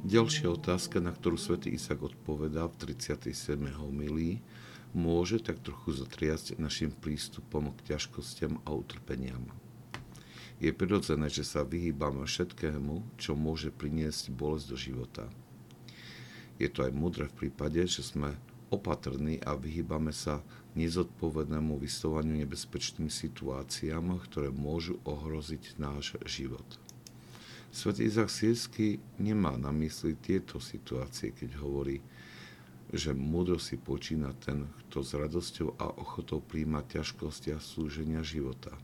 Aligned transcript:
Ďalšia 0.00 0.48
otázka, 0.56 0.96
na 0.96 1.12
ktorú 1.12 1.36
svätý 1.36 1.76
Isak 1.76 2.00
odpovedá 2.00 2.64
v 2.72 2.96
37. 2.96 3.60
homilii, 3.84 4.40
môže 4.96 5.44
tak 5.44 5.60
trochu 5.60 5.92
zatriasť 5.92 6.56
našim 6.56 6.88
prístupom 6.88 7.68
k 7.76 7.92
ťažkostiam 7.92 8.64
a 8.64 8.72
utrpeniam. 8.72 9.44
Je 10.56 10.72
prirodzené, 10.72 11.28
že 11.28 11.44
sa 11.44 11.68
vyhýbame 11.68 12.24
všetkému, 12.24 13.20
čo 13.20 13.36
môže 13.36 13.68
priniesť 13.68 14.32
bolesť 14.32 14.66
do 14.72 14.76
života. 14.80 15.24
Je 16.56 16.72
to 16.72 16.88
aj 16.88 16.96
múdre 16.96 17.28
v 17.28 17.36
prípade, 17.44 17.84
že 17.84 18.00
sme 18.00 18.40
opatrní 18.72 19.36
a 19.44 19.52
vyhýbame 19.52 20.16
sa 20.16 20.40
nezodpovednému 20.80 21.76
vystovaniu 21.76 22.40
nebezpečným 22.40 23.12
situáciám, 23.12 24.16
ktoré 24.24 24.48
môžu 24.48 24.96
ohroziť 25.04 25.76
náš 25.76 26.16
život. 26.24 26.64
Svetý 27.70 28.10
Izak 28.10 28.34
Sírsky 28.34 28.98
nemá 29.22 29.54
na 29.54 29.70
mysli 29.70 30.18
tieto 30.18 30.58
situácie, 30.58 31.30
keď 31.30 31.54
hovorí, 31.62 32.02
že 32.90 33.14
múdro 33.14 33.62
si 33.62 33.78
počína 33.78 34.34
ten, 34.42 34.66
kto 34.86 35.06
s 35.06 35.14
radosťou 35.14 35.78
a 35.78 35.94
ochotou 35.94 36.42
príjma 36.42 36.82
ťažkosti 36.82 37.54
a 37.54 37.62
slúženia 37.62 38.26
života. 38.26 38.74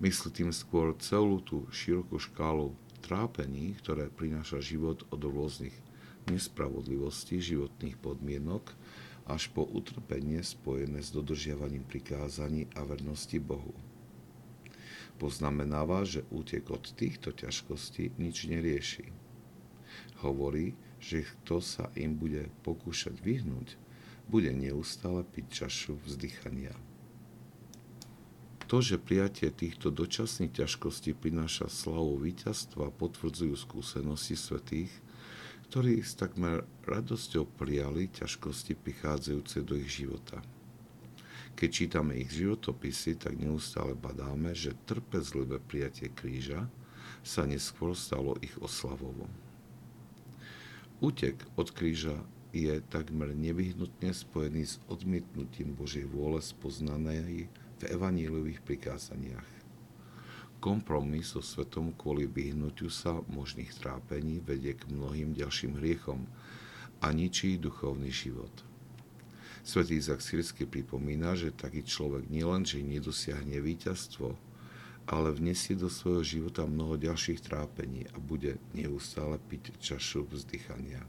Myslí 0.00 0.32
tým 0.32 0.50
skôr 0.56 0.96
celú 0.96 1.44
tú 1.44 1.68
širokú 1.68 2.16
škálu 2.16 2.72
trápení, 3.04 3.76
ktoré 3.84 4.08
prináša 4.08 4.64
život 4.64 5.04
od 5.12 5.20
rôznych 5.20 5.76
nespravodlivostí 6.32 7.36
životných 7.36 8.00
podmienok 8.00 8.72
až 9.28 9.52
po 9.52 9.68
utrpenie 9.68 10.40
spojené 10.40 11.04
s 11.04 11.12
dodržiavaním 11.12 11.84
prikázaní 11.84 12.64
a 12.72 12.80
vernosti 12.88 13.36
Bohu. 13.36 13.76
Poznamenáva, 15.16 16.04
že 16.04 16.28
útek 16.28 16.68
od 16.68 16.92
týchto 16.92 17.32
ťažkostí 17.32 18.20
nič 18.20 18.44
nerieši. 18.44 19.08
Hovorí, 20.20 20.76
že 21.00 21.24
kto 21.24 21.64
sa 21.64 21.88
im 21.96 22.20
bude 22.20 22.52
pokúšať 22.66 23.16
vyhnúť, 23.24 23.80
bude 24.28 24.52
neustále 24.52 25.24
piť 25.24 25.64
čašu 25.64 25.96
vzdychania. 26.04 26.76
To, 28.68 28.84
že 28.84 29.00
prijatie 29.00 29.48
týchto 29.48 29.88
dočasných 29.88 30.60
ťažkostí 30.60 31.16
prináša 31.16 31.72
slavu 31.72 32.20
víťazstva, 32.20 32.92
potvrdzujú 32.92 33.56
skúsenosti 33.56 34.36
svetých, 34.36 34.92
ktorí 35.72 36.04
s 36.04 36.12
takmer 36.20 36.68
radosťou 36.84 37.48
prijali 37.56 38.12
ťažkosti 38.12 38.76
prichádzajúce 38.76 39.64
do 39.64 39.72
ich 39.80 39.88
života. 39.88 40.44
Keď 41.58 41.70
čítame 41.74 42.14
ich 42.22 42.30
životopisy, 42.30 43.18
tak 43.18 43.34
neustále 43.34 43.98
badáme, 43.98 44.54
že 44.54 44.78
trpezlivé 44.86 45.58
prijatie 45.58 46.06
kríža 46.06 46.70
sa 47.26 47.42
neskôr 47.50 47.98
stalo 47.98 48.38
ich 48.38 48.54
oslavovo. 48.62 49.26
Útek 51.02 51.34
od 51.58 51.74
kríža 51.74 52.14
je 52.54 52.78
takmer 52.86 53.34
nevyhnutne 53.34 54.14
spojený 54.14 54.70
s 54.70 54.74
odmietnutím 54.86 55.74
Božej 55.74 56.06
vôle 56.06 56.38
spoznanej 56.38 57.50
v 57.50 57.82
evaníliových 57.90 58.62
prikázaniach. 58.62 59.50
Kompromis 60.62 61.34
so 61.34 61.42
svetom 61.42 61.90
kvôli 61.94 62.30
vyhnutiu 62.30 62.86
sa 62.86 63.18
možných 63.26 63.74
trápení 63.78 64.38
vedie 64.42 64.78
k 64.78 64.86
mnohým 64.90 65.34
ďalším 65.34 65.78
hriechom 65.82 66.22
a 67.02 67.10
ničí 67.10 67.58
duchovný 67.58 68.14
život. 68.14 68.67
Svetý 69.68 70.00
Izak 70.00 70.24
Sirsky 70.24 70.64
pripomína, 70.64 71.36
že 71.36 71.52
taký 71.52 71.84
človek 71.84 72.32
nielenže 72.32 72.80
nedosiahne 72.80 73.60
víťazstvo, 73.60 74.32
ale 75.04 75.28
vnesie 75.36 75.76
do 75.76 75.92
svojho 75.92 76.24
života 76.24 76.64
mnoho 76.64 76.96
ďalších 76.96 77.44
trápení 77.44 78.08
a 78.08 78.16
bude 78.16 78.56
neustále 78.72 79.36
piť 79.36 79.76
čašu 79.76 80.24
vzdychania. 80.24 81.04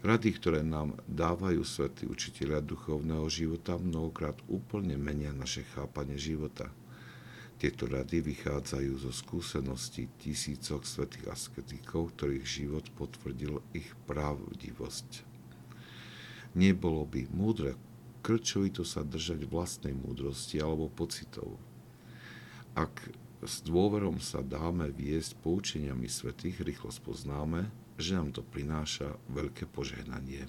Rady, 0.00 0.40
ktoré 0.40 0.64
nám 0.64 0.96
dávajú 1.04 1.68
svätí 1.68 2.08
učiteľia 2.08 2.64
duchovného 2.64 3.28
života, 3.28 3.76
mnohokrát 3.76 4.40
úplne 4.48 4.96
menia 4.96 5.36
naše 5.36 5.68
chápanie 5.76 6.16
života. 6.16 6.72
Tieto 7.60 7.92
rady 7.92 8.24
vychádzajú 8.24 9.04
zo 9.04 9.12
skúseností 9.12 10.08
tisícok 10.16 10.88
svetých 10.88 11.28
asketikov, 11.28 12.16
ktorých 12.16 12.46
život 12.48 12.88
potvrdil 12.96 13.60
ich 13.76 13.92
pravdivosť. 14.08 15.35
Nebolo 16.56 17.04
by 17.04 17.28
múdre 17.36 17.76
krčovito 18.24 18.82
sa 18.82 19.04
držať 19.06 19.46
vlastnej 19.46 19.94
múdrosti 19.94 20.58
alebo 20.58 20.90
pocitov. 20.90 21.60
Ak 22.74 23.12
s 23.44 23.62
dôverom 23.62 24.18
sa 24.18 24.42
dáme 24.42 24.90
viesť 24.90 25.38
poučeniami 25.44 26.10
svetých, 26.10 26.64
rýchlo 26.64 26.90
spoznáme, 26.90 27.70
že 28.00 28.18
nám 28.18 28.34
to 28.34 28.42
prináša 28.42 29.14
veľké 29.30 29.70
požehnanie. 29.70 30.48